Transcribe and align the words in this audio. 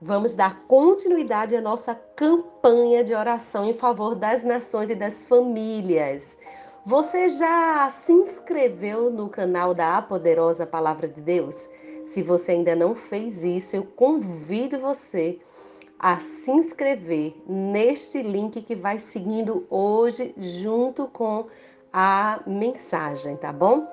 vamos 0.00 0.34
dar 0.34 0.62
continuidade 0.66 1.54
à 1.54 1.60
nossa 1.60 1.94
campanha 2.16 3.04
de 3.04 3.14
oração 3.14 3.66
em 3.66 3.74
favor 3.74 4.14
das 4.14 4.42
nações 4.42 4.88
e 4.88 4.94
das 4.94 5.26
famílias. 5.26 6.38
Você 6.86 7.28
já 7.28 7.88
se 7.90 8.12
inscreveu 8.12 9.10
no 9.10 9.28
canal 9.28 9.74
da 9.74 9.98
A 9.98 10.02
Poderosa 10.02 10.66
Palavra 10.66 11.06
de 11.06 11.20
Deus? 11.20 11.68
Se 12.04 12.22
você 12.22 12.52
ainda 12.52 12.74
não 12.74 12.94
fez 12.94 13.44
isso, 13.44 13.76
eu 13.76 13.84
convido 13.84 14.78
você 14.78 15.38
a 15.98 16.18
se 16.18 16.50
inscrever 16.50 17.36
neste 17.46 18.22
link 18.22 18.62
que 18.62 18.74
vai 18.74 18.98
seguindo 18.98 19.66
hoje 19.68 20.34
junto 20.38 21.06
com 21.08 21.46
a 21.92 22.40
mensagem, 22.46 23.36
tá 23.36 23.52
bom? 23.52 23.86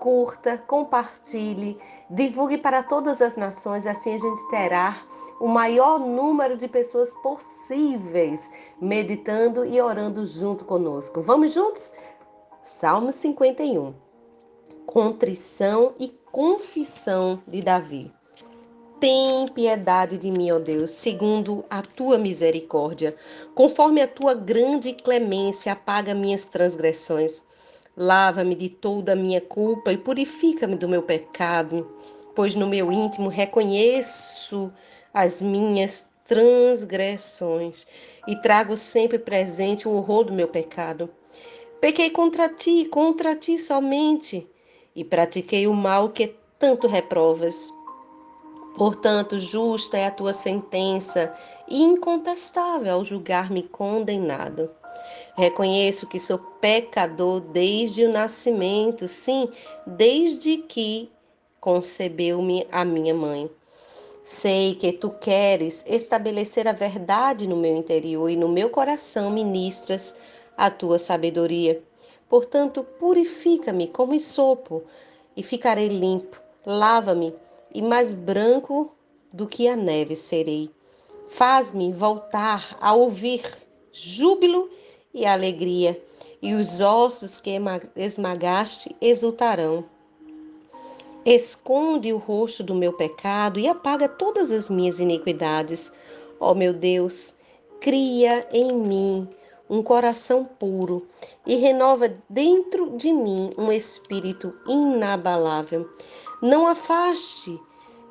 Curta, 0.00 0.56
compartilhe, 0.56 1.78
divulgue 2.08 2.56
para 2.56 2.82
todas 2.82 3.20
as 3.20 3.36
nações, 3.36 3.86
assim 3.86 4.14
a 4.14 4.18
gente 4.18 4.48
terá 4.48 5.02
o 5.40 5.48
maior 5.48 5.98
número 5.98 6.56
de 6.56 6.68
pessoas 6.68 7.12
possíveis 7.22 8.50
meditando 8.80 9.64
e 9.64 9.80
orando 9.80 10.24
junto 10.24 10.64
conosco. 10.64 11.20
Vamos 11.22 11.52
juntos? 11.52 11.92
Salmo 12.64 13.10
51. 13.10 13.94
Contrição 14.86 15.94
e 15.98 16.08
confissão 16.30 17.42
de 17.46 17.60
Davi. 17.60 18.12
Tem 19.02 19.48
piedade 19.48 20.16
de 20.16 20.30
mim, 20.30 20.52
ó 20.52 20.60
Deus, 20.60 20.92
segundo 20.92 21.64
a 21.68 21.82
tua 21.82 22.16
misericórdia. 22.16 23.16
Conforme 23.52 24.00
a 24.00 24.06
tua 24.06 24.32
grande 24.32 24.92
clemência, 24.92 25.72
apaga 25.72 26.14
minhas 26.14 26.44
transgressões. 26.44 27.42
Lava-me 27.96 28.54
de 28.54 28.68
toda 28.68 29.12
a 29.12 29.16
minha 29.16 29.40
culpa 29.40 29.92
e 29.92 29.98
purifica-me 29.98 30.76
do 30.76 30.88
meu 30.88 31.02
pecado, 31.02 31.90
pois 32.32 32.54
no 32.54 32.68
meu 32.68 32.92
íntimo 32.92 33.28
reconheço 33.28 34.72
as 35.12 35.42
minhas 35.42 36.10
transgressões 36.24 37.86
e 38.26 38.36
trago 38.36 38.76
sempre 38.76 39.18
presente 39.18 39.86
o 39.86 39.92
horror 39.92 40.24
do 40.24 40.32
meu 40.32 40.48
pecado. 40.48 41.10
Pequei 41.80 42.10
contra 42.10 42.48
ti, 42.48 42.84
contra 42.84 43.34
ti 43.34 43.58
somente, 43.58 44.46
e 44.94 45.04
pratiquei 45.04 45.66
o 45.66 45.74
mal 45.74 46.10
que 46.10 46.34
tanto 46.58 46.86
reprovas. 46.86 47.72
Portanto, 48.76 49.38
justa 49.38 49.98
é 49.98 50.06
a 50.06 50.10
tua 50.10 50.32
sentença 50.32 51.34
e 51.68 51.82
incontestável 51.82 52.94
ao 52.94 53.04
julgar-me 53.04 53.62
condenado. 53.62 54.70
Reconheço 55.36 56.06
que 56.06 56.18
sou 56.18 56.38
pecador 56.38 57.40
desde 57.40 58.04
o 58.04 58.12
nascimento, 58.12 59.08
sim, 59.08 59.48
desde 59.86 60.58
que 60.58 61.10
concebeu-me 61.60 62.66
a 62.70 62.84
minha 62.84 63.14
mãe. 63.14 63.50
Sei 64.24 64.76
que 64.76 64.92
tu 64.92 65.10
queres 65.10 65.84
estabelecer 65.88 66.68
a 66.68 66.72
verdade 66.72 67.44
no 67.44 67.56
meu 67.56 67.76
interior 67.76 68.30
e 68.30 68.36
no 68.36 68.48
meu 68.48 68.70
coração 68.70 69.30
ministras 69.30 70.16
a 70.56 70.70
tua 70.70 70.96
sabedoria. 70.96 71.82
Portanto, 72.28 72.84
purifica-me 72.84 73.88
como 73.88 74.18
sopo 74.20 74.84
e 75.36 75.42
ficarei 75.42 75.88
limpo. 75.88 76.40
Lava-me 76.64 77.34
e 77.74 77.82
mais 77.82 78.12
branco 78.12 78.94
do 79.32 79.46
que 79.48 79.66
a 79.66 79.74
neve 79.74 80.14
serei. 80.14 80.70
Faz-me 81.26 81.92
voltar 81.92 82.76
a 82.80 82.92
ouvir 82.92 83.42
júbilo 83.90 84.70
e 85.12 85.26
alegria, 85.26 86.00
e 86.40 86.54
os 86.54 86.80
ossos 86.80 87.40
que 87.40 87.50
esmagaste 87.96 88.94
exultarão. 89.00 89.84
Esconde 91.24 92.12
o 92.12 92.18
rosto 92.18 92.64
do 92.64 92.74
meu 92.74 92.92
pecado 92.92 93.60
e 93.60 93.68
apaga 93.68 94.08
todas 94.08 94.50
as 94.50 94.68
minhas 94.68 94.98
iniquidades. 94.98 95.92
Ó 96.40 96.52
meu 96.52 96.72
Deus, 96.72 97.36
cria 97.80 98.46
em 98.52 98.72
mim 98.72 99.28
um 99.70 99.82
coração 99.82 100.44
puro 100.44 101.06
e 101.46 101.54
renova 101.56 102.12
dentro 102.28 102.96
de 102.96 103.12
mim 103.12 103.50
um 103.56 103.70
espírito 103.70 104.52
inabalável. 104.66 105.88
Não 106.42 106.66
afaste 106.66 107.58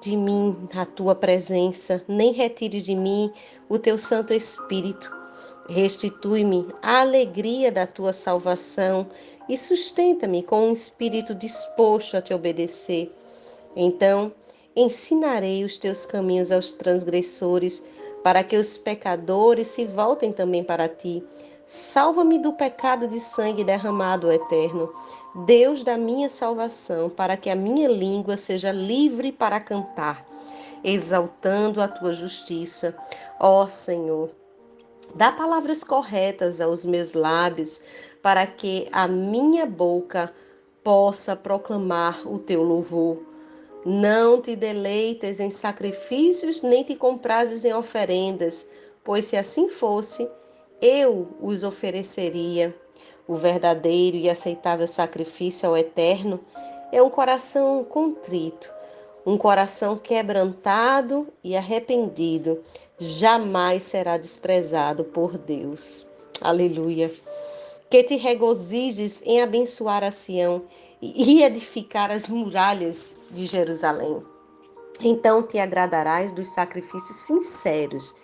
de 0.01 0.15
mim 0.15 0.67
a 0.73 0.85
tua 0.85 1.13
presença, 1.13 2.03
nem 2.07 2.31
retire 2.31 2.81
de 2.81 2.95
mim 2.95 3.31
o 3.67 3.77
teu 3.77 3.97
Santo 3.97 4.33
Espírito. 4.33 5.11
Restitui-me 5.69 6.67
a 6.81 7.01
alegria 7.01 7.71
da 7.71 7.85
tua 7.85 8.13
salvação 8.13 9.07
e 9.51 9.57
sustenta-me 9.57 10.41
com 10.41 10.69
um 10.69 10.71
espírito 10.71 11.35
disposto 11.35 12.15
a 12.15 12.21
te 12.21 12.33
obedecer. 12.33 13.13
Então, 13.75 14.31
ensinarei 14.73 15.65
os 15.65 15.77
teus 15.77 16.05
caminhos 16.05 16.53
aos 16.53 16.71
transgressores, 16.71 17.85
para 18.23 18.45
que 18.45 18.55
os 18.55 18.77
pecadores 18.77 19.67
se 19.67 19.83
voltem 19.83 20.31
também 20.31 20.63
para 20.63 20.87
ti. 20.87 21.21
Salva-me 21.67 22.39
do 22.39 22.53
pecado 22.53 23.09
de 23.09 23.19
sangue 23.19 23.65
derramado, 23.65 24.31
eterno, 24.31 24.89
Deus 25.45 25.83
da 25.83 25.97
minha 25.97 26.29
salvação, 26.29 27.09
para 27.09 27.35
que 27.35 27.49
a 27.49 27.55
minha 27.55 27.89
língua 27.89 28.37
seja 28.37 28.71
livre 28.71 29.33
para 29.33 29.59
cantar, 29.59 30.25
exaltando 30.81 31.81
a 31.81 31.89
tua 31.89 32.13
justiça. 32.13 32.95
Ó 33.37 33.67
Senhor, 33.67 34.29
dá 35.13 35.29
palavras 35.29 35.83
corretas 35.83 36.61
aos 36.61 36.85
meus 36.85 37.11
lábios, 37.11 37.81
para 38.21 38.45
que 38.45 38.87
a 38.91 39.07
minha 39.07 39.65
boca 39.65 40.33
possa 40.83 41.35
proclamar 41.35 42.27
o 42.27 42.37
teu 42.37 42.63
louvor. 42.63 43.19
Não 43.85 44.41
te 44.41 44.55
deleites 44.55 45.39
em 45.39 45.49
sacrifícios, 45.49 46.61
nem 46.61 46.83
te 46.83 46.95
comprases 46.95 47.65
em 47.65 47.73
oferendas, 47.73 48.69
pois 49.03 49.25
se 49.25 49.37
assim 49.37 49.67
fosse, 49.67 50.29
eu 50.81 51.29
os 51.41 51.63
ofereceria. 51.63 52.75
O 53.27 53.35
verdadeiro 53.35 54.17
e 54.17 54.29
aceitável 54.29 54.87
sacrifício 54.87 55.67
ao 55.67 55.77
Eterno 55.77 56.39
é 56.91 57.01
um 57.01 57.09
coração 57.09 57.83
contrito, 57.83 58.71
um 59.25 59.37
coração 59.37 59.97
quebrantado 59.97 61.27
e 61.43 61.55
arrependido, 61.55 62.61
jamais 62.99 63.83
será 63.83 64.17
desprezado 64.17 65.05
por 65.05 65.37
Deus. 65.37 66.05
Aleluia 66.41 67.09
que 67.91 68.01
te 68.03 68.15
regozijes 68.15 69.21
em 69.25 69.41
abençoar 69.41 70.01
a 70.01 70.11
Sião 70.11 70.63
e 71.01 71.43
edificar 71.43 72.09
as 72.09 72.25
muralhas 72.25 73.17
de 73.29 73.45
Jerusalém. 73.45 74.23
Então 75.01 75.43
te 75.43 75.59
agradarás 75.59 76.31
dos 76.31 76.49
sacrifícios 76.51 77.17
sinceros, 77.17 78.15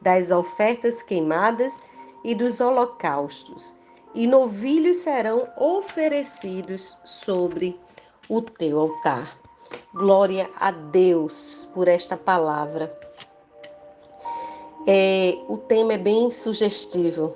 das 0.00 0.30
ofertas 0.30 1.02
queimadas 1.02 1.82
e 2.22 2.32
dos 2.32 2.60
holocaustos, 2.60 3.74
e 4.14 4.24
novilhos 4.24 4.98
serão 4.98 5.48
oferecidos 5.56 6.96
sobre 7.04 7.78
o 8.28 8.40
teu 8.40 8.78
altar. 8.78 9.36
Glória 9.92 10.48
a 10.60 10.70
Deus 10.70 11.68
por 11.74 11.88
esta 11.88 12.16
palavra. 12.16 12.96
É, 14.86 15.36
o 15.48 15.58
tema 15.58 15.94
é 15.94 15.98
bem 15.98 16.30
sugestivo, 16.30 17.34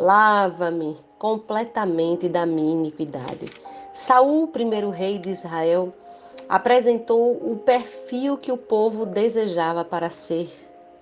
Lava-me 0.00 0.96
completamente 1.18 2.28
da 2.28 2.46
minha 2.46 2.70
iniquidade. 2.70 3.46
Saul, 3.92 4.46
primeiro 4.46 4.90
rei 4.90 5.18
de 5.18 5.28
Israel, 5.28 5.92
apresentou 6.48 7.32
o 7.32 7.56
perfil 7.56 8.36
que 8.36 8.52
o 8.52 8.56
povo 8.56 9.04
desejava 9.04 9.84
para 9.84 10.08
ser 10.08 10.48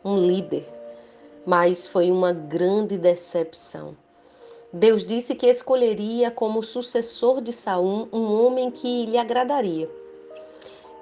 um 0.03 0.17
líder, 0.17 0.67
mas 1.45 1.87
foi 1.87 2.11
uma 2.11 2.33
grande 2.33 2.97
decepção. 2.97 3.95
Deus 4.73 5.05
disse 5.05 5.35
que 5.35 5.47
escolheria 5.47 6.31
como 6.31 6.63
sucessor 6.63 7.43
de 7.43 7.53
Saul 7.53 8.09
um 8.11 8.33
homem 8.33 8.71
que 8.71 9.05
lhe 9.05 9.19
agradaria. 9.19 9.91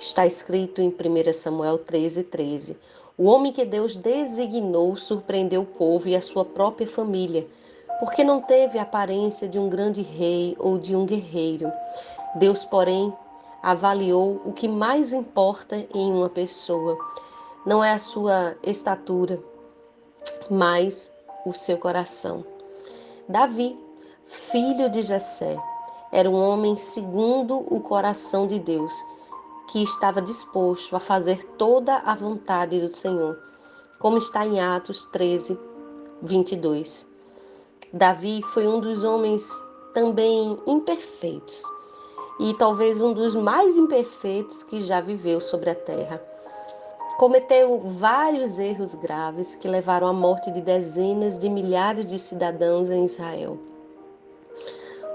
Está 0.00 0.26
escrito 0.26 0.81
em 0.81 0.88
1 0.88 1.32
Samuel 1.32 1.79
13, 1.79 2.25
13. 2.25 2.76
O 3.17 3.26
homem 3.26 3.52
que 3.52 3.64
Deus 3.64 3.94
designou 3.94 4.96
surpreendeu 4.96 5.62
o 5.62 5.64
povo 5.67 6.08
e 6.08 6.17
a 6.17 6.20
sua 6.20 6.44
própria 6.44 6.88
família 6.88 7.46
porque 7.99 8.25
não 8.25 8.41
teve 8.41 8.79
a 8.79 8.82
aparência 8.82 9.49
de 9.49 9.58
um 9.58 9.69
grande 9.69 10.02
rei 10.02 10.56
ou 10.58 10.79
de 10.79 10.94
um 10.96 11.06
guerreiro. 11.06 11.73
Deus, 12.37 12.64
porém, 12.64 13.12
avaliou 13.62 14.43
o 14.44 14.52
que 14.52 14.69
mais 14.69 15.12
importa 15.12 15.87
em 15.94 16.12
uma 16.12 16.29
pessoa. 16.29 16.99
não 17.64 17.82
é 17.82 17.93
a 17.93 17.99
sua 17.99 18.55
estatura, 18.62 19.43
mas 20.50 21.11
o 21.46 21.55
seu 21.55 21.79
coração. 21.79 22.44
Davi, 23.26 23.75
filho 24.26 24.91
de 24.91 25.00
Jessé, 25.00 25.56
era 26.12 26.29
um 26.29 26.35
homem 26.35 26.76
segundo 26.76 27.64
o 27.75 27.81
coração 27.81 28.46
de 28.46 28.58
Deus, 28.58 28.93
que 29.69 29.82
estava 29.82 30.20
disposto 30.20 30.94
a 30.94 31.00
fazer 31.00 31.43
toda 31.56 31.96
a 31.96 32.14
vontade 32.14 32.79
do 32.79 32.88
Senhor, 32.88 33.38
como 33.99 34.19
está 34.19 34.46
em 34.46 34.61
Atos 34.61 35.06
13, 35.06 35.58
22. 36.20 37.13
Davi 37.94 38.43
foi 38.43 38.67
um 38.67 38.81
dos 38.81 39.05
homens 39.05 39.49
também 39.93 40.58
imperfeitos 40.67 41.62
e 42.41 42.52
talvez 42.55 43.00
um 43.00 43.12
dos 43.12 43.37
mais 43.37 43.76
imperfeitos 43.76 44.64
que 44.64 44.82
já 44.82 45.00
viveu 45.00 45.41
sobre 45.41 45.70
a 45.70 45.76
terra. 45.76 46.20
Cometeu 47.17 47.79
vários 47.85 48.58
erros 48.58 48.96
graves 48.96 49.55
que 49.55 49.69
levaram 49.69 50.08
à 50.08 50.12
morte 50.12 50.50
de 50.50 50.61
dezenas 50.61 51.38
de 51.38 51.49
milhares 51.49 52.05
de 52.05 52.19
cidadãos 52.19 52.91
em 52.91 53.05
Israel. 53.05 53.61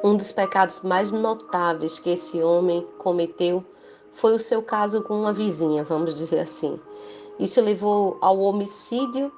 Um 0.02 0.16
dos 0.16 0.31
pecados 0.31 0.81
mais 0.81 1.12
notáveis 1.12 2.00
que 2.00 2.12
esse 2.12 2.42
homem 2.42 2.88
cometeu 2.98 3.62
foi 4.14 4.34
o 4.34 4.40
seu 4.40 4.62
caso 4.62 5.04
com 5.04 5.20
uma 5.20 5.34
vizinha, 5.34 5.84
vamos 5.84 6.16
dizer 6.16 6.40
assim. 6.40 6.80
Isso 7.38 7.60
levou 7.60 8.18
ao 8.22 8.40
homicídio 8.40 9.30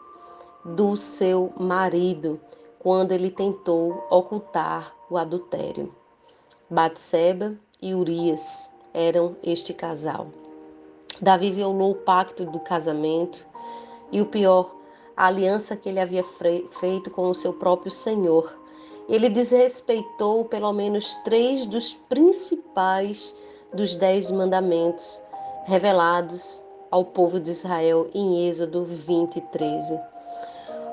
do 0.63 0.95
seu 0.95 1.51
marido 1.57 2.39
quando 2.81 3.11
ele 3.11 3.29
tentou 3.29 4.07
ocultar 4.09 4.95
o 5.07 5.15
adultério. 5.15 5.93
Batseba 6.67 7.55
e 7.79 7.93
Urias 7.93 8.71
eram 8.91 9.35
este 9.43 9.71
casal. 9.71 10.29
Davi 11.21 11.51
violou 11.51 11.91
o 11.91 11.95
pacto 11.95 12.43
do 12.43 12.59
casamento 12.59 13.45
e 14.11 14.19
o 14.19 14.25
pior, 14.25 14.75
a 15.15 15.27
aliança 15.27 15.75
que 15.75 15.89
ele 15.89 15.99
havia 15.99 16.23
feito 16.23 17.11
com 17.11 17.29
o 17.29 17.35
seu 17.35 17.53
próprio 17.53 17.91
Senhor. 17.91 18.51
Ele 19.07 19.29
desrespeitou 19.29 20.45
pelo 20.45 20.73
menos 20.73 21.17
três 21.17 21.67
dos 21.67 21.93
principais 21.93 23.35
dos 23.71 23.93
dez 23.93 24.31
mandamentos 24.31 25.21
revelados 25.65 26.65
ao 26.89 27.05
povo 27.05 27.39
de 27.39 27.51
Israel 27.51 28.09
em 28.11 28.47
Êxodo 28.47 28.83
20, 28.83 29.39
13. 29.39 30.10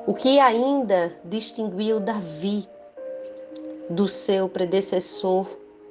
O 0.09 0.15
que 0.15 0.41
ainda 0.41 1.15
distinguiu 1.23 2.01
Davi 2.01 2.67
do 3.91 4.09
seu 4.09 4.49
predecessor 4.49 5.47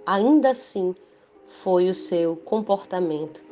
ainda 0.07 0.49
assim 0.49 0.95
foi 1.45 1.87
o 1.87 1.93
seu 1.93 2.35
comportamento. 2.35 3.43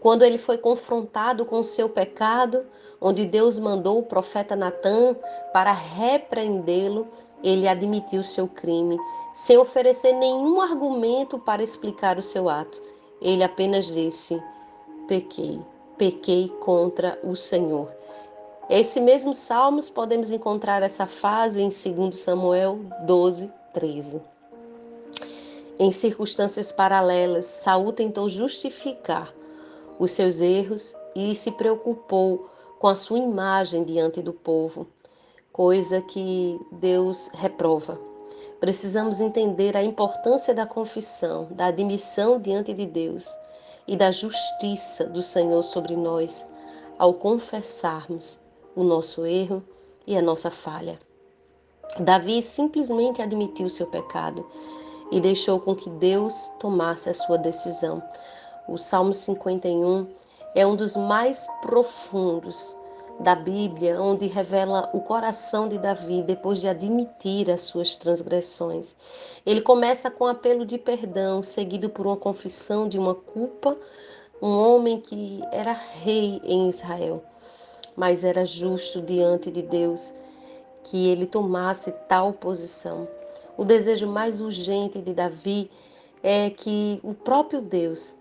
Quando 0.00 0.24
ele 0.24 0.38
foi 0.38 0.58
confrontado 0.58 1.44
com 1.44 1.60
o 1.60 1.64
seu 1.64 1.88
pecado, 1.88 2.66
onde 3.00 3.24
Deus 3.24 3.60
mandou 3.60 4.00
o 4.00 4.02
profeta 4.02 4.56
Natã 4.56 5.14
para 5.52 5.70
repreendê-lo, 5.70 7.06
ele 7.40 7.68
admitiu 7.68 8.24
seu 8.24 8.48
crime, 8.48 8.98
sem 9.32 9.56
oferecer 9.56 10.14
nenhum 10.14 10.60
argumento 10.60 11.38
para 11.38 11.62
explicar 11.62 12.18
o 12.18 12.22
seu 12.22 12.48
ato. 12.48 12.82
Ele 13.20 13.44
apenas 13.44 13.86
disse: 13.86 14.42
pequei, 15.06 15.60
pequei 15.96 16.48
contra 16.58 17.20
o 17.22 17.36
Senhor. 17.36 18.01
Esse 18.70 19.00
mesmo 19.00 19.34
Salmos 19.34 19.90
podemos 19.90 20.30
encontrar 20.30 20.82
essa 20.82 21.04
fase 21.06 21.60
em 21.60 21.68
2 21.68 22.16
Samuel 22.16 22.78
12, 23.04 23.52
13. 23.74 24.22
Em 25.78 25.90
circunstâncias 25.90 26.70
paralelas, 26.70 27.44
Saul 27.44 27.92
tentou 27.92 28.28
justificar 28.28 29.34
os 29.98 30.12
seus 30.12 30.40
erros 30.40 30.94
e 31.14 31.34
se 31.34 31.50
preocupou 31.52 32.48
com 32.78 32.86
a 32.86 32.94
sua 32.94 33.18
imagem 33.18 33.82
diante 33.82 34.22
do 34.22 34.32
povo, 34.32 34.86
coisa 35.52 36.00
que 36.00 36.58
Deus 36.70 37.30
reprova. 37.34 37.98
Precisamos 38.60 39.20
entender 39.20 39.76
a 39.76 39.82
importância 39.82 40.54
da 40.54 40.64
confissão, 40.64 41.48
da 41.50 41.66
admissão 41.66 42.40
diante 42.40 42.72
de 42.72 42.86
Deus 42.86 43.26
e 43.88 43.96
da 43.96 44.12
justiça 44.12 45.04
do 45.04 45.22
Senhor 45.22 45.62
sobre 45.64 45.96
nós 45.96 46.48
ao 46.96 47.14
confessarmos 47.14 48.40
o 48.74 48.82
nosso 48.82 49.24
erro 49.26 49.62
e 50.06 50.16
a 50.16 50.22
nossa 50.22 50.50
falha. 50.50 50.98
Davi 51.98 52.42
simplesmente 52.42 53.20
admitiu 53.20 53.68
seu 53.68 53.86
pecado 53.86 54.46
e 55.10 55.20
deixou 55.20 55.60
com 55.60 55.74
que 55.74 55.90
Deus 55.90 56.50
tomasse 56.58 57.10
a 57.10 57.14
sua 57.14 57.36
decisão. 57.36 58.02
O 58.66 58.78
Salmo 58.78 59.12
51 59.12 60.06
é 60.54 60.66
um 60.66 60.74
dos 60.74 60.96
mais 60.96 61.46
profundos 61.60 62.78
da 63.20 63.34
Bíblia, 63.34 64.00
onde 64.00 64.26
revela 64.26 64.90
o 64.92 65.00
coração 65.00 65.68
de 65.68 65.78
Davi 65.78 66.22
depois 66.22 66.60
de 66.60 66.68
admitir 66.68 67.50
as 67.50 67.62
suas 67.62 67.94
transgressões. 67.94 68.96
Ele 69.44 69.60
começa 69.60 70.10
com 70.10 70.24
um 70.24 70.28
apelo 70.28 70.64
de 70.64 70.78
perdão, 70.78 71.42
seguido 71.42 71.90
por 71.90 72.06
uma 72.06 72.16
confissão 72.16 72.88
de 72.88 72.98
uma 72.98 73.14
culpa, 73.14 73.76
um 74.40 74.50
homem 74.50 75.00
que 75.00 75.40
era 75.52 75.72
rei 75.72 76.40
em 76.42 76.68
Israel, 76.68 77.22
mas 77.96 78.24
era 78.24 78.44
justo 78.44 79.02
diante 79.02 79.50
de 79.50 79.62
Deus 79.62 80.14
que 80.84 81.08
ele 81.08 81.26
tomasse 81.26 81.92
tal 82.08 82.32
posição. 82.32 83.08
O 83.56 83.64
desejo 83.64 84.06
mais 84.06 84.40
urgente 84.40 85.00
de 85.00 85.12
Davi 85.12 85.70
é 86.22 86.50
que 86.50 87.00
o 87.02 87.14
próprio 87.14 87.60
Deus 87.60 88.16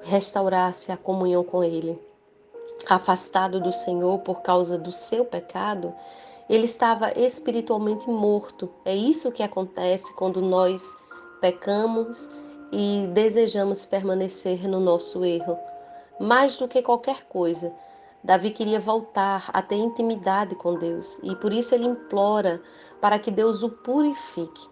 restaurasse 0.00 0.92
a 0.92 0.96
comunhão 0.96 1.44
com 1.44 1.62
ele. 1.62 1.98
Afastado 2.88 3.60
do 3.60 3.72
Senhor 3.72 4.18
por 4.20 4.42
causa 4.42 4.78
do 4.78 4.92
seu 4.92 5.24
pecado, 5.24 5.94
ele 6.48 6.64
estava 6.64 7.12
espiritualmente 7.18 8.08
morto. 8.08 8.70
É 8.84 8.94
isso 8.94 9.32
que 9.32 9.42
acontece 9.42 10.14
quando 10.14 10.40
nós 10.40 10.96
pecamos 11.40 12.30
e 12.72 13.08
desejamos 13.12 13.84
permanecer 13.84 14.68
no 14.68 14.80
nosso 14.80 15.24
erro. 15.24 15.58
Mais 16.18 16.56
do 16.56 16.66
que 16.66 16.82
qualquer 16.82 17.24
coisa, 17.24 17.72
Davi 18.28 18.50
queria 18.50 18.78
voltar 18.78 19.48
a 19.54 19.62
ter 19.62 19.76
intimidade 19.76 20.54
com 20.54 20.74
Deus 20.74 21.18
e 21.22 21.34
por 21.34 21.50
isso 21.50 21.74
ele 21.74 21.86
implora 21.86 22.60
para 23.00 23.18
que 23.18 23.30
Deus 23.30 23.62
o 23.62 23.70
purifique 23.70 24.68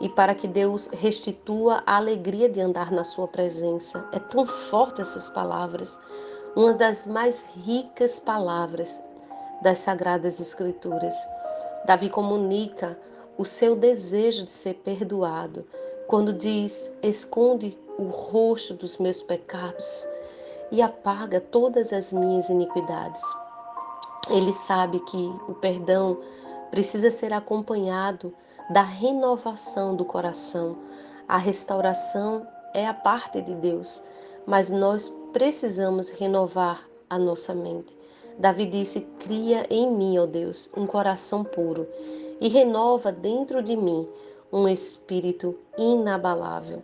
e 0.00 0.08
para 0.08 0.34
que 0.34 0.48
Deus 0.48 0.88
restitua 0.88 1.84
a 1.86 1.98
alegria 1.98 2.48
de 2.48 2.60
andar 2.60 2.90
na 2.90 3.04
sua 3.04 3.28
presença. 3.28 4.08
É 4.10 4.18
tão 4.18 4.44
forte 4.44 5.00
essas 5.00 5.28
palavras, 5.28 6.00
uma 6.56 6.72
das 6.72 7.06
mais 7.06 7.46
ricas 7.64 8.18
palavras 8.18 9.00
das 9.62 9.78
sagradas 9.78 10.40
escrituras. 10.40 11.14
Davi 11.86 12.10
comunica 12.10 12.98
o 13.38 13.44
seu 13.44 13.76
desejo 13.76 14.42
de 14.42 14.50
ser 14.50 14.74
perdoado 14.74 15.64
quando 16.08 16.32
diz: 16.32 16.98
"Esconde 17.04 17.78
o 17.96 18.08
rosto 18.08 18.74
dos 18.74 18.98
meus 18.98 19.22
pecados 19.22 20.08
e 20.70 20.80
apaga 20.80 21.40
todas 21.40 21.92
as 21.92 22.12
minhas 22.12 22.48
iniquidades". 22.48 23.22
Ele 24.28 24.52
sabe 24.52 25.00
que 25.00 25.34
o 25.48 25.54
perdão 25.54 26.18
precisa 26.70 27.10
ser 27.10 27.32
acompanhado 27.32 28.32
da 28.70 28.82
renovação 28.82 29.96
do 29.96 30.04
coração. 30.04 30.76
A 31.26 31.36
restauração 31.36 32.46
é 32.72 32.86
a 32.86 32.94
parte 32.94 33.42
de 33.42 33.54
Deus, 33.54 34.02
mas 34.46 34.70
nós 34.70 35.12
precisamos 35.32 36.10
renovar 36.10 36.88
a 37.08 37.18
nossa 37.18 37.52
mente. 37.54 37.96
Davi 38.38 38.66
disse: 38.66 39.00
Cria 39.18 39.66
em 39.68 39.90
mim, 39.90 40.18
ó 40.18 40.26
Deus, 40.26 40.70
um 40.76 40.86
coração 40.86 41.42
puro 41.44 41.86
e 42.40 42.48
renova 42.48 43.12
dentro 43.12 43.62
de 43.62 43.76
mim 43.76 44.08
um 44.52 44.66
espírito 44.68 45.58
inabalável. 45.76 46.82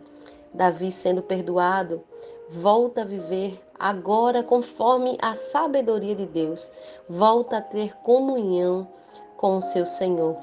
Davi, 0.53 0.91
sendo 0.91 1.21
perdoado, 1.21 2.01
volta 2.49 3.01
a 3.01 3.05
viver 3.05 3.59
agora 3.77 4.41
conforme 4.41 5.17
a 5.21 5.35
sabedoria 5.35 6.15
de 6.15 6.25
Deus, 6.25 6.71
volta 7.07 7.57
a 7.57 7.61
ter 7.61 7.95
comunhão 7.97 8.87
com 9.35 9.57
o 9.57 9.61
seu 9.61 9.85
Senhor. 9.85 10.37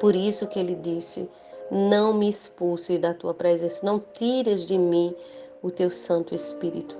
Por 0.00 0.14
isso 0.14 0.46
que 0.46 0.58
ele 0.58 0.74
disse: 0.74 1.30
Não 1.70 2.12
me 2.12 2.28
expulse 2.28 2.98
da 2.98 3.14
tua 3.14 3.34
presença, 3.34 3.84
não 3.84 3.98
tires 3.98 4.64
de 4.64 4.78
mim 4.78 5.14
o 5.62 5.70
teu 5.70 5.90
Santo 5.90 6.34
Espírito. 6.34 6.96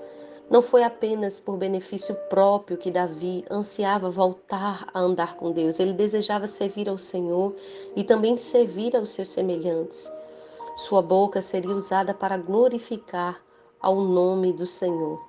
Não 0.49 0.62
foi 0.62 0.85
apenas 0.85 1.40
por 1.40 1.56
benefício 1.56 2.14
próprio 2.28 2.76
que 2.76 2.90
Davi 2.90 3.44
ansiava 3.50 4.08
voltar 4.08 4.87
a 4.94 5.00
andar 5.00 5.37
com 5.37 5.50
Deus, 5.50 5.80
ele 5.80 5.92
desejava 5.92 6.46
servir 6.46 6.88
ao 6.88 6.99
Senhor 6.99 7.54
e 7.96 8.04
também 8.04 8.37
servir 8.37 8.94
aos 8.96 9.11
seus 9.11 9.28
semelhantes. 9.28 10.11
Sua 10.76 11.02
boca 11.02 11.42
seria 11.42 11.75
usada 11.75 12.14
para 12.14 12.37
glorificar 12.37 13.42
ao 13.87 14.00
nome 14.00 14.52
do 14.52 14.66
Senhor. 14.66 15.25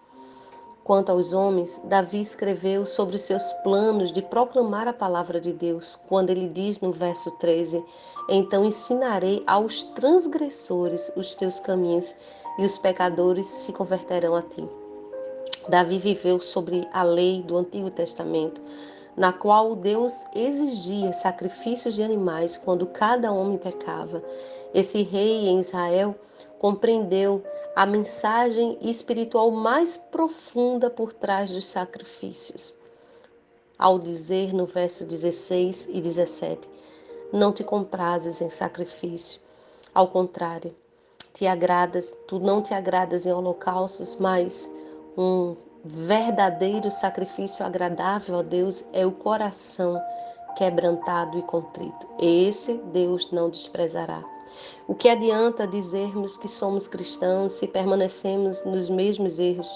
Quanto 0.83 1.11
aos 1.11 1.31
homens, 1.31 1.83
Davi 1.85 2.19
escreveu 2.19 2.87
sobre 2.87 3.19
seus 3.19 3.53
planos 3.61 4.11
de 4.11 4.19
proclamar 4.19 4.87
a 4.87 4.93
palavra 4.93 5.39
de 5.39 5.53
Deus, 5.53 5.95
quando 6.07 6.31
ele 6.31 6.49
diz 6.49 6.79
no 6.79 6.91
verso 6.91 7.29
13: 7.37 7.85
Então 8.27 8.65
ensinarei 8.65 9.43
aos 9.45 9.83
transgressores 9.83 11.11
os 11.15 11.35
teus 11.35 11.59
caminhos, 11.59 12.15
e 12.57 12.65
os 12.65 12.79
pecadores 12.79 13.45
se 13.45 13.71
converterão 13.73 14.33
a 14.33 14.41
ti. 14.41 14.67
Davi 15.69 15.99
viveu 15.99 16.41
sobre 16.41 16.87
a 16.91 17.03
lei 17.03 17.43
do 17.43 17.57
Antigo 17.57 17.91
Testamento, 17.91 18.59
na 19.15 19.31
qual 19.31 19.75
Deus 19.75 20.25
exigia 20.33 21.13
sacrifícios 21.13 21.93
de 21.93 22.01
animais 22.01 22.57
quando 22.57 22.87
cada 22.87 23.31
homem 23.31 23.59
pecava. 23.59 24.23
Esse 24.73 25.03
rei 25.03 25.47
em 25.47 25.59
Israel 25.59 26.15
compreendeu 26.57 27.43
a 27.77 27.85
mensagem 27.85 28.75
espiritual 28.81 29.51
mais 29.51 29.95
profunda 29.95 30.89
por 30.89 31.13
trás 31.13 31.51
dos 31.51 31.67
sacrifícios. 31.67 32.73
Ao 33.77 33.99
dizer 33.99 34.51
no 34.51 34.65
verso 34.65 35.05
16 35.05 35.89
e 35.93 36.01
17: 36.01 36.67
Não 37.31 37.53
te 37.53 37.63
comprases 37.63 38.41
em 38.41 38.49
sacrifício, 38.49 39.39
ao 39.93 40.07
contrário, 40.07 40.75
te 41.35 41.45
agradas, 41.45 42.17
tu 42.27 42.39
não 42.39 42.63
te 42.63 42.73
agradas 42.73 43.27
em 43.27 43.31
holocaustos, 43.31 44.15
mas 44.15 44.75
um 45.15 45.55
verdadeiro 45.85 46.91
sacrifício 46.91 47.63
agradável 47.63 48.39
a 48.39 48.41
Deus 48.41 48.89
é 48.91 49.05
o 49.05 49.11
coração 49.11 50.01
quebrantado 50.55 51.37
e 51.37 51.43
contrito. 51.43 52.07
Esse 52.17 52.73
Deus 52.91 53.29
não 53.29 53.51
desprezará. 53.51 54.36
O 54.87 54.95
que 54.95 55.09
adianta 55.09 55.67
dizermos 55.67 56.37
que 56.37 56.47
somos 56.47 56.87
cristãos 56.87 57.53
se 57.53 57.67
permanecemos 57.67 58.63
nos 58.63 58.89
mesmos 58.89 59.39
erros? 59.39 59.67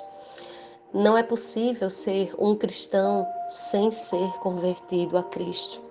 Não 0.94 1.18
é 1.18 1.24
possível 1.24 1.90
ser 1.90 2.34
um 2.38 2.56
cristão 2.56 3.26
sem 3.50 3.92
ser 3.92 4.30
convertido 4.40 5.18
a 5.18 5.24
Cristo. 5.24 5.82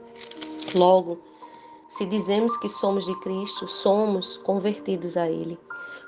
Logo, 0.74 1.18
se 1.88 2.06
dizemos 2.06 2.56
que 2.56 2.68
somos 2.68 3.04
de 3.04 3.18
Cristo, 3.20 3.66
somos 3.66 4.36
convertidos 4.38 5.16
a 5.16 5.28
Ele. 5.28 5.58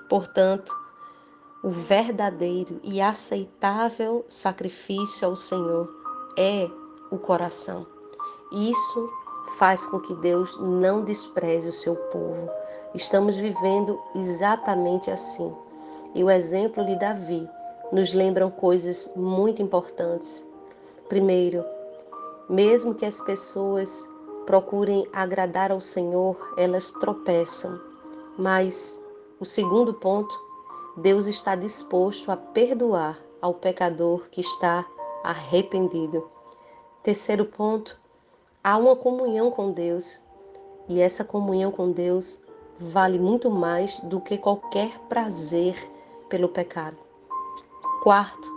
Portanto, 0.09 0.73
o 1.65 1.71
verdadeiro 1.71 2.81
e 2.83 3.01
aceitável 3.01 4.25
sacrifício 4.29 5.27
ao 5.27 5.37
Senhor 5.37 5.89
é 6.37 6.69
o 7.11 7.19
coração. 7.19 7.87
Isso 8.53 9.11
faz 9.59 9.87
com 9.87 10.01
que 10.01 10.15
Deus 10.17 10.59
não 10.59 11.03
despreze 11.03 11.69
o 11.69 11.73
seu 11.73 11.97
povo. 11.97 12.51
Estamos 12.95 13.37
vivendo 13.37 14.01
exatamente 14.15 15.11
assim. 15.11 15.55
E 16.15 16.23
o 16.23 16.31
exemplo 16.31 16.85
de 16.85 16.97
Davi 16.97 17.49
nos 17.91 18.13
lembram 18.13 18.51
coisas 18.51 19.13
muito 19.17 19.63
importantes. 19.63 20.47
Primeiro, 21.09 21.65
mesmo 22.49 22.95
que 22.95 23.07
as 23.07 23.21
pessoas 23.21 24.09
procurem 24.45 25.07
agradar 25.13 25.73
ao 25.73 25.81
Senhor, 25.81 26.37
elas 26.57 26.93
tropeçam. 26.93 27.81
Mas 28.37 29.05
o 29.41 29.45
segundo 29.45 29.95
ponto 29.95 30.35
Deus 30.97 31.27
está 31.27 31.55
disposto 31.55 32.31
a 32.31 32.37
perdoar 32.37 33.19
ao 33.41 33.55
pecador 33.55 34.29
que 34.31 34.43
está 34.43 34.85
arrependido. 35.25 36.29
Terceiro 37.03 37.47
ponto, 37.47 37.99
há 38.63 38.77
uma 38.77 38.95
comunhão 38.95 39.51
com 39.51 39.73
Deus 39.73 40.23
e 40.89 41.01
essa 41.01 41.25
comunhão 41.25 41.73
com 41.73 41.91
Deus 41.91 42.41
vale 42.89 43.19
muito 43.19 43.51
mais 43.51 44.01
do 44.01 44.21
que 44.21 44.37
qualquer 44.37 44.99
prazer 45.09 45.75
pelo 46.29 46.49
pecado. 46.49 46.97
Quarto, 48.03 48.51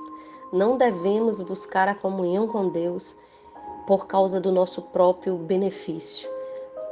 não 0.52 0.78
devemos 0.78 1.42
buscar 1.42 1.88
a 1.88 1.96
comunhão 1.96 2.48
com 2.48 2.70
Deus 2.70 3.18
por 3.86 4.08
causa 4.08 4.40
do 4.40 4.52
nosso 4.52 4.82
próprio 4.84 5.36
benefício, 5.36 6.28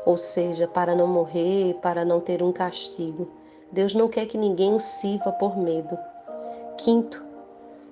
ou 0.06 0.18
seja, 0.18 0.68
para 0.68 0.96
não 0.96 1.08
morrer, 1.08 1.74
para 1.82 2.06
não 2.06 2.20
ter 2.20 2.44
um 2.44 2.52
castigo. 2.52 3.28
Deus 3.72 3.96
não 3.96 4.08
quer 4.08 4.28
que 4.28 4.38
ninguém 4.38 4.75
o 4.75 4.80
sirva 4.80 5.32
por 5.32 5.58
medo. 5.58 5.98
Quinto, 6.78 7.24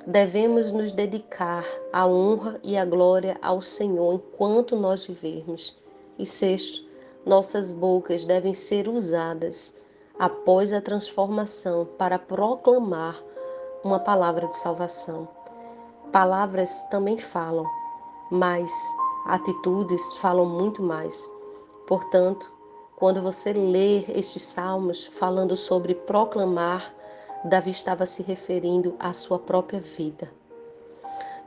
devemos 0.05 0.71
nos 0.71 0.91
dedicar 0.91 1.65
à 1.91 2.05
honra 2.05 2.59
e 2.61 2.77
à 2.77 2.85
glória 2.85 3.37
ao 3.41 3.61
Senhor 3.61 4.13
enquanto 4.13 4.75
nós 4.75 5.05
vivermos. 5.05 5.75
E 6.19 6.25
sexto, 6.25 6.90
nossas 7.25 7.71
bocas 7.71 8.25
devem 8.25 8.53
ser 8.53 8.87
usadas 8.87 9.77
após 10.17 10.73
a 10.73 10.81
transformação 10.81 11.85
para 11.97 12.19
proclamar 12.19 13.21
uma 13.83 13.99
palavra 13.99 14.47
de 14.47 14.55
salvação. 14.55 15.27
Palavras 16.11 16.83
também 16.89 17.17
falam, 17.17 17.65
mas 18.29 18.71
atitudes 19.25 20.13
falam 20.13 20.45
muito 20.45 20.81
mais. 20.81 21.29
Portanto, 21.87 22.51
quando 22.95 23.21
você 23.21 23.53
ler 23.53 24.05
estes 24.15 24.43
salmos 24.43 25.05
falando 25.05 25.57
sobre 25.57 25.95
proclamar, 25.95 26.93
Davi 27.43 27.71
estava 27.71 28.05
se 28.05 28.21
referindo 28.21 28.95
à 28.99 29.13
sua 29.13 29.39
própria 29.39 29.79
vida. 29.79 30.40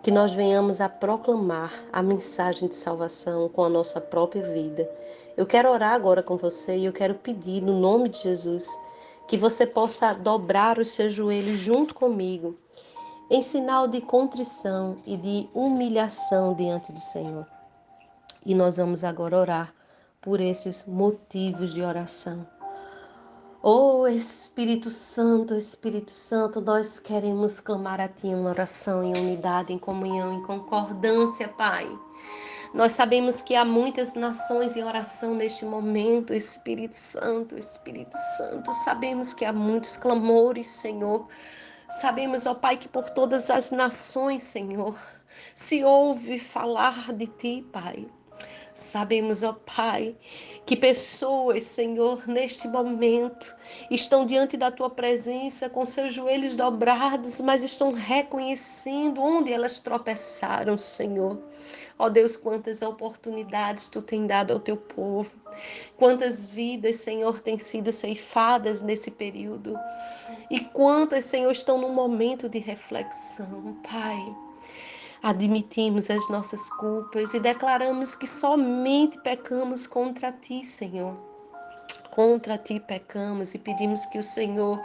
Que 0.04 0.10
nós 0.10 0.34
venhamos 0.34 0.82
a 0.82 0.88
proclamar 0.88 1.72
a 1.90 2.02
mensagem 2.02 2.68
de 2.68 2.74
salvação 2.74 3.48
com 3.48 3.64
a 3.64 3.70
nossa 3.70 4.02
própria 4.02 4.42
vida. 4.42 4.86
Eu 5.34 5.46
quero 5.46 5.70
orar 5.70 5.94
agora 5.94 6.22
com 6.22 6.36
você 6.36 6.76
e 6.76 6.84
eu 6.84 6.92
quero 6.92 7.14
pedir, 7.14 7.62
no 7.62 7.80
nome 7.80 8.10
de 8.10 8.18
Jesus, 8.18 8.68
que 9.26 9.38
você 9.38 9.66
possa 9.66 10.12
dobrar 10.12 10.78
os 10.78 10.90
seus 10.90 11.14
joelhos 11.14 11.58
junto 11.58 11.94
comigo, 11.94 12.54
em 13.30 13.40
sinal 13.40 13.88
de 13.88 14.02
contrição 14.02 14.98
e 15.06 15.16
de 15.16 15.48
humilhação 15.54 16.52
diante 16.52 16.92
do 16.92 17.00
Senhor. 17.00 17.46
E 18.44 18.54
nós 18.54 18.76
vamos 18.76 19.04
agora 19.04 19.38
orar 19.38 19.74
por 20.20 20.38
esses 20.38 20.86
motivos 20.86 21.72
de 21.72 21.80
oração. 21.80 22.46
Oh 23.66 24.06
Espírito 24.06 24.90
Santo, 24.90 25.54
Espírito 25.54 26.10
Santo, 26.10 26.60
nós 26.60 26.98
queremos 26.98 27.60
clamar 27.60 27.98
a 27.98 28.06
Ti 28.06 28.26
em 28.26 28.44
oração, 28.44 29.02
em 29.02 29.16
unidade, 29.16 29.72
em 29.72 29.78
comunhão, 29.78 30.34
em 30.34 30.42
concordância, 30.42 31.48
Pai. 31.48 31.88
Nós 32.74 32.92
sabemos 32.92 33.40
que 33.40 33.54
há 33.54 33.64
muitas 33.64 34.12
nações 34.12 34.76
em 34.76 34.84
oração 34.84 35.32
neste 35.34 35.64
momento, 35.64 36.34
Espírito 36.34 36.94
Santo, 36.94 37.56
Espírito 37.58 38.14
Santo. 38.36 38.74
Sabemos 38.74 39.32
que 39.32 39.46
há 39.46 39.52
muitos 39.54 39.96
clamores, 39.96 40.68
Senhor. 40.68 41.26
Sabemos, 41.88 42.44
ó 42.44 42.52
Pai, 42.52 42.76
que 42.76 42.86
por 42.86 43.08
todas 43.08 43.50
as 43.50 43.70
nações, 43.70 44.42
Senhor, 44.42 44.94
se 45.56 45.82
ouve 45.82 46.38
falar 46.38 47.14
de 47.14 47.28
Ti, 47.28 47.66
Pai. 47.72 48.06
Sabemos, 48.74 49.42
ó 49.42 49.52
Pai, 49.52 50.16
que 50.66 50.76
pessoas, 50.76 51.64
Senhor, 51.64 52.26
neste 52.26 52.66
momento 52.68 53.54
estão 53.90 54.24
diante 54.24 54.56
da 54.56 54.70
tua 54.70 54.88
presença 54.88 55.68
com 55.68 55.84
seus 55.84 56.14
joelhos 56.14 56.56
dobrados, 56.56 57.40
mas 57.40 57.62
estão 57.62 57.92
reconhecendo 57.92 59.20
onde 59.20 59.52
elas 59.52 59.78
tropeçaram, 59.78 60.78
Senhor. 60.78 61.38
Ó 61.98 62.08
Deus, 62.08 62.36
quantas 62.36 62.82
oportunidades 62.82 63.88
tu 63.88 64.00
tem 64.00 64.26
dado 64.26 64.52
ao 64.52 64.58
teu 64.58 64.76
povo. 64.76 65.32
Quantas 65.96 66.46
vidas, 66.46 66.96
Senhor, 66.96 67.40
têm 67.40 67.58
sido 67.58 67.92
ceifadas 67.92 68.82
nesse 68.82 69.10
período. 69.10 69.78
E 70.50 70.58
quantas, 70.58 71.26
Senhor, 71.26 71.52
estão 71.52 71.78
num 71.78 71.92
momento 71.92 72.48
de 72.48 72.58
reflexão, 72.58 73.76
Pai 73.88 74.43
admitimos 75.24 76.10
as 76.10 76.28
nossas 76.28 76.68
culpas 76.68 77.32
e 77.32 77.40
declaramos 77.40 78.14
que 78.14 78.26
somente 78.26 79.18
pecamos 79.22 79.86
contra 79.86 80.30
ti, 80.30 80.62
Senhor. 80.62 81.14
Contra 82.10 82.58
ti 82.58 82.78
pecamos 82.78 83.54
e 83.54 83.58
pedimos 83.58 84.04
que 84.04 84.18
o 84.18 84.22
Senhor 84.22 84.78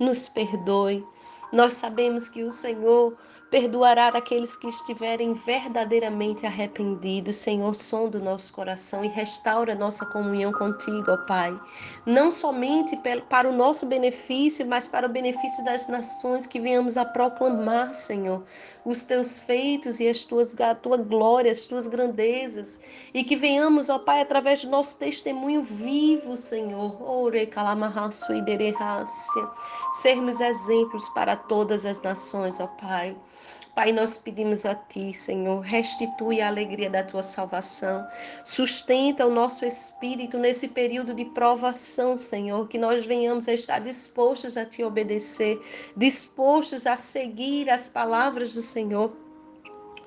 nos 0.00 0.28
perdoe. 0.28 1.06
Nós 1.52 1.74
sabemos 1.74 2.28
que 2.28 2.42
o 2.42 2.50
Senhor 2.50 3.16
perdoará 3.50 4.08
aqueles 4.08 4.56
que 4.56 4.68
estiverem 4.68 5.32
verdadeiramente 5.32 6.44
arrependidos. 6.44 7.36
Senhor, 7.38 7.74
som 7.74 8.08
do 8.08 8.20
nosso 8.20 8.52
coração 8.52 9.04
e 9.04 9.08
restaura 9.08 9.74
nossa 9.74 10.04
comunhão 10.06 10.52
contigo, 10.52 11.10
ó 11.10 11.16
Pai. 11.16 11.58
Não 12.04 12.30
somente 12.30 12.98
para 13.28 13.48
o 13.48 13.52
nosso 13.52 13.86
benefício, 13.86 14.66
mas 14.66 14.86
para 14.86 15.06
o 15.06 15.10
benefício 15.10 15.64
das 15.64 15.88
nações 15.88 16.46
que 16.46 16.60
venhamos 16.60 16.96
a 16.96 17.04
proclamar, 17.04 17.94
Senhor, 17.94 18.44
os 18.84 19.04
teus 19.04 19.40
feitos 19.40 20.00
e 20.00 20.08
as 20.08 20.24
tuas, 20.24 20.58
a 20.60 20.74
tua 20.74 20.98
glória, 20.98 21.50
as 21.50 21.64
tuas 21.64 21.86
grandezas. 21.86 22.80
E 23.14 23.24
que 23.24 23.36
venhamos, 23.36 23.88
ó 23.88 23.98
Pai, 23.98 24.20
através 24.20 24.62
do 24.62 24.70
nosso 24.70 24.98
testemunho 24.98 25.62
vivo, 25.62 26.36
Senhor, 26.36 26.96
sermos 29.92 30.40
exemplos 30.40 31.08
para 31.10 31.34
todas 31.34 31.86
as 31.86 32.02
nações, 32.02 32.60
ó 32.60 32.66
Pai. 32.66 33.16
Pai, 33.78 33.92
nós 33.92 34.18
pedimos 34.18 34.66
a 34.66 34.74
Ti, 34.74 35.14
Senhor, 35.14 35.60
restitui 35.60 36.40
a 36.40 36.48
alegria 36.48 36.90
da 36.90 37.00
Tua 37.00 37.22
salvação, 37.22 38.04
sustenta 38.44 39.24
o 39.24 39.30
nosso 39.32 39.64
espírito 39.64 40.36
nesse 40.36 40.66
período 40.66 41.14
de 41.14 41.24
provação, 41.24 42.18
Senhor, 42.18 42.66
que 42.66 42.76
nós 42.76 43.06
venhamos 43.06 43.46
a 43.46 43.52
estar 43.52 43.78
dispostos 43.78 44.56
a 44.56 44.64
Te 44.64 44.82
obedecer, 44.82 45.60
dispostos 45.96 46.88
a 46.88 46.96
seguir 46.96 47.70
as 47.70 47.88
palavras 47.88 48.52
do 48.52 48.62
Senhor. 48.62 49.16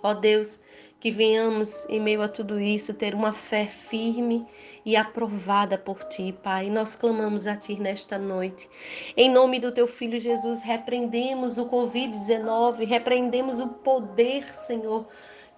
Ó 0.04 0.14
Deus, 0.14 0.60
que 1.02 1.10
venhamos, 1.10 1.90
em 1.90 2.00
meio 2.00 2.22
a 2.22 2.28
tudo 2.28 2.60
isso, 2.60 2.94
ter 2.94 3.16
uma 3.16 3.34
fé 3.34 3.66
firme 3.66 4.46
e 4.86 4.96
aprovada 4.96 5.76
por 5.76 6.04
Ti, 6.04 6.32
Pai. 6.44 6.70
Nós 6.70 6.96
clamamos 6.96 7.48
a 7.48 7.58
Ti 7.58 7.76
nesta 7.80 8.20
noite. 8.20 8.70
Em 9.18 9.28
nome 9.28 9.60
do 9.60 9.72
Teu 9.72 9.88
Filho 9.88 10.20
Jesus, 10.20 10.62
repreendemos 10.62 11.58
o 11.58 11.68
Covid-19, 11.68 12.86
repreendemos 12.86 13.60
o 13.60 13.68
poder, 13.68 14.48
Senhor 14.54 15.08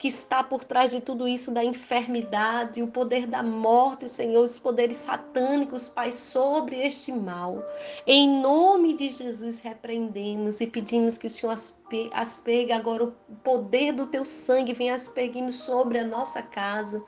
que 0.03 0.09
está 0.09 0.43
por 0.43 0.65
trás 0.65 0.91
de 0.91 0.99
tudo 0.99 1.25
isso, 1.25 1.49
da 1.49 1.63
enfermidade, 1.63 2.83
o 2.83 2.87
poder 2.87 3.25
da 3.25 3.41
morte, 3.41 4.09
Senhor, 4.09 4.43
os 4.43 4.59
poderes 4.59 4.97
satânicos, 4.97 5.87
Pai, 5.87 6.11
sobre 6.11 6.75
este 6.75 7.09
mal. 7.09 7.63
Em 8.05 8.27
nome 8.27 8.97
de 8.97 9.09
Jesus, 9.09 9.61
repreendemos 9.61 10.59
e 10.59 10.67
pedimos 10.67 11.17
que 11.17 11.27
o 11.27 11.29
Senhor 11.29 11.55
aspegue 12.11 12.73
agora 12.73 13.05
o 13.05 13.13
poder 13.45 13.93
do 13.93 14.05
teu 14.05 14.25
sangue, 14.25 14.73
venha 14.73 14.93
aspergindo 14.93 15.53
sobre 15.53 15.99
a 15.99 16.05
nossa 16.05 16.41
casa. 16.41 17.01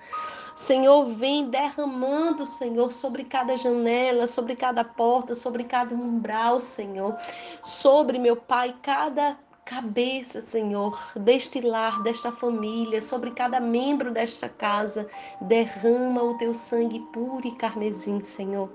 Senhor, 0.55 1.03
vem 1.03 1.49
derramando, 1.49 2.45
Senhor, 2.45 2.93
sobre 2.93 3.25
cada 3.25 3.57
janela, 3.57 4.25
sobre 4.25 4.55
cada 4.55 4.85
porta, 4.85 5.35
sobre 5.35 5.65
cada 5.65 5.93
umbral, 5.93 6.61
Senhor, 6.61 7.13
sobre, 7.61 8.17
meu 8.17 8.37
Pai, 8.37 8.73
cada 8.81 9.37
cabeça, 9.65 10.41
Senhor, 10.41 11.11
deste 11.15 11.59
lar, 11.59 12.03
desta 12.03 12.31
família, 12.31 13.01
sobre 13.01 13.31
cada 13.31 13.59
membro 13.59 14.11
desta 14.11 14.47
casa. 14.47 15.09
Derrama 15.41 16.21
o 16.21 16.37
teu 16.37 16.53
sangue 16.53 16.99
puro 17.11 17.47
e 17.47 17.51
carmesim, 17.51 18.23
Senhor. 18.23 18.69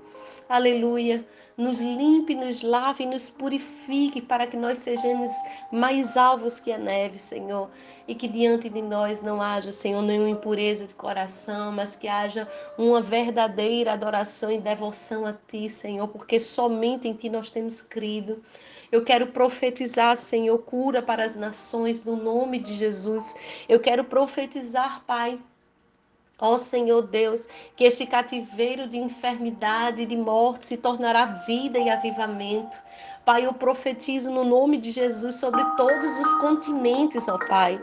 Aleluia. 0.51 1.25
Nos 1.55 1.79
limpe, 1.79 2.35
nos 2.35 2.61
lave, 2.61 3.05
nos 3.05 3.29
purifique 3.29 4.21
para 4.21 4.45
que 4.45 4.57
nós 4.57 4.79
sejamos 4.79 5.31
mais 5.71 6.17
alvos 6.17 6.59
que 6.59 6.73
a 6.73 6.77
neve, 6.77 7.17
Senhor. 7.17 7.69
E 8.05 8.13
que 8.13 8.27
diante 8.27 8.67
de 8.67 8.81
nós 8.81 9.21
não 9.21 9.41
haja, 9.41 9.71
Senhor, 9.71 10.01
nenhuma 10.01 10.29
impureza 10.29 10.85
de 10.85 10.93
coração, 10.93 11.71
mas 11.71 11.95
que 11.95 12.05
haja 12.05 12.49
uma 12.77 12.99
verdadeira 12.99 13.93
adoração 13.93 14.51
e 14.51 14.59
devoção 14.59 15.25
a 15.25 15.31
Ti, 15.31 15.69
Senhor, 15.69 16.09
porque 16.09 16.37
somente 16.37 17.07
em 17.07 17.13
Ti 17.13 17.29
nós 17.29 17.49
temos 17.49 17.81
crido. 17.81 18.43
Eu 18.91 19.05
quero 19.05 19.27
profetizar, 19.27 20.17
Senhor, 20.17 20.59
cura 20.59 21.01
para 21.01 21.23
as 21.23 21.37
nações 21.37 22.03
no 22.03 22.17
nome 22.17 22.59
de 22.59 22.73
Jesus. 22.73 23.33
Eu 23.69 23.79
quero 23.79 24.03
profetizar, 24.03 25.01
Pai, 25.07 25.39
Ó 26.41 26.57
Senhor 26.57 27.03
Deus, 27.03 27.47
que 27.75 27.83
este 27.83 28.07
cativeiro 28.07 28.87
de 28.87 28.97
enfermidade 28.97 30.01
e 30.01 30.05
de 30.07 30.17
morte 30.17 30.65
se 30.65 30.77
tornará 30.77 31.23
vida 31.45 31.77
e 31.77 31.87
avivamento. 31.87 32.81
Pai, 33.23 33.45
eu 33.45 33.53
profetizo 33.53 34.31
no 34.31 34.43
nome 34.43 34.79
de 34.79 34.89
Jesus 34.89 35.35
sobre 35.35 35.63
todos 35.77 36.17
os 36.17 36.33
continentes, 36.39 37.27
ó 37.27 37.37
Pai. 37.37 37.79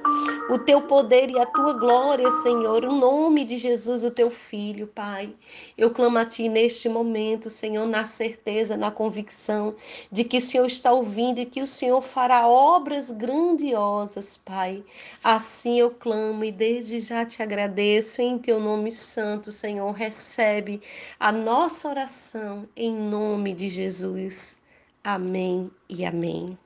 O 0.50 0.58
teu 0.58 0.82
poder 0.82 1.30
e 1.30 1.38
a 1.38 1.46
tua 1.46 1.74
glória, 1.74 2.28
Senhor, 2.32 2.84
o 2.84 2.92
nome 2.92 3.44
de 3.44 3.56
Jesus, 3.56 4.02
o 4.02 4.10
teu 4.10 4.32
filho, 4.32 4.88
Pai. 4.88 5.32
Eu 5.76 5.92
clamo 5.92 6.18
a 6.18 6.24
ti 6.24 6.48
neste 6.48 6.88
momento, 6.88 7.48
Senhor, 7.48 7.86
na 7.86 8.04
certeza, 8.04 8.76
na 8.76 8.90
convicção 8.90 9.76
de 10.10 10.24
que 10.24 10.38
o 10.38 10.42
Senhor 10.42 10.66
está 10.66 10.90
ouvindo 10.90 11.38
e 11.38 11.46
que 11.46 11.62
o 11.62 11.68
Senhor 11.68 12.02
fará 12.02 12.48
obras 12.48 13.12
grandiosas, 13.12 14.36
Pai. 14.36 14.82
Assim 15.22 15.78
eu 15.78 15.90
clamo 15.90 16.42
e 16.42 16.50
desde 16.50 16.98
já 16.98 17.24
te 17.24 17.44
agradeço 17.44 18.20
em 18.20 18.38
teu 18.38 18.58
nome 18.58 18.90
santo, 18.90 19.52
Senhor. 19.52 19.92
Recebe 19.92 20.82
a 21.20 21.30
nossa 21.30 21.88
oração 21.88 22.68
em 22.76 22.92
nome 22.92 23.54
de 23.54 23.68
Jesus. 23.68 24.58
Amém 25.08 25.70
e 25.88 26.04
amém. 26.04 26.58